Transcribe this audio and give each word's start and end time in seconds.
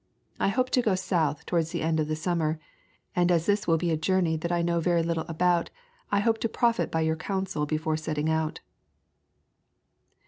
.I 0.39 0.47
hope 0.47 0.71
to 0.71 0.81
go 0.81 0.95
South 0.95 1.45
towards 1.45 1.69
the 1.69 1.83
end 1.83 1.99
of 1.99 2.07
the 2.07 2.15
summer, 2.15 2.59
and 3.15 3.31
as 3.31 3.45
this 3.45 3.67
will 3.67 3.77
be 3.77 3.91
a 3.91 3.95
journey 3.97 4.35
that 4.35 4.51
I 4.51 4.63
know 4.63 4.79
very 4.79 5.03
little 5.03 5.25
about, 5.27 5.69
I 6.11 6.21
hope 6.21 6.39
to 6.39 6.49
profit 6.49 6.89
by 6.91 7.01
your 7.01 7.15
counsel 7.15 7.67
before 7.67 7.97
setting 7.97 8.27
out." 8.27 8.61